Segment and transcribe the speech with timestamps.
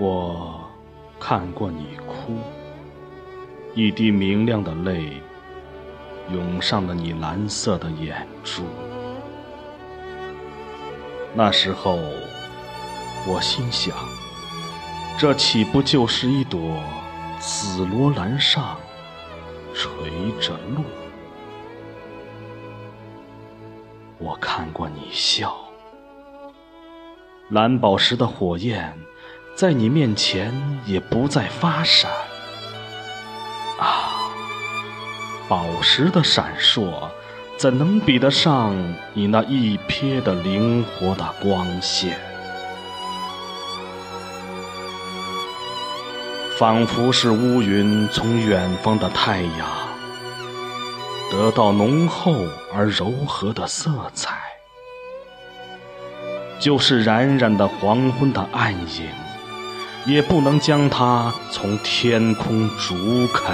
[0.00, 0.60] 我
[1.18, 2.38] 看过你哭，
[3.74, 5.12] 一滴明亮的泪
[6.32, 8.62] 涌上了你蓝色的眼珠。
[11.34, 11.98] 那时候，
[13.26, 13.94] 我心想，
[15.18, 16.80] 这岂不就是一朵
[17.38, 18.78] 紫罗兰上
[19.78, 19.92] 垂
[20.40, 20.82] 着露？
[24.18, 25.56] 我看过你笑，
[27.50, 28.92] 蓝宝石的火焰。
[29.54, 30.52] 在你面前
[30.84, 32.10] 也不再发闪，
[33.78, 34.30] 啊，
[35.48, 37.08] 宝石的闪烁
[37.56, 38.74] 怎能比得上
[39.14, 42.18] 你那一瞥的灵活的光线？
[46.58, 49.68] 仿佛是乌云从远方的太阳
[51.30, 52.34] 得到浓厚
[52.74, 54.34] 而柔和的色彩，
[56.58, 59.08] 就是冉冉的黄昏的暗影。
[60.04, 63.52] 也不能将它从天空逐开。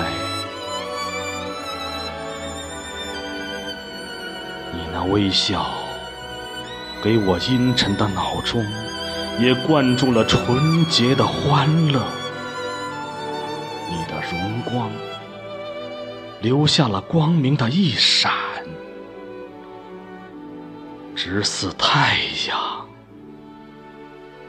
[4.73, 5.67] 你那微笑，
[7.03, 8.65] 给我阴沉的脑中
[9.39, 12.01] 也灌注了纯洁的欢乐。
[14.31, 14.91] 荣光，
[16.41, 18.33] 留下了光明的一闪，
[21.15, 22.87] 直似太阳，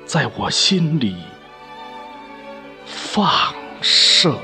[0.05, 1.15] 在我心里。
[2.85, 4.37] 放射。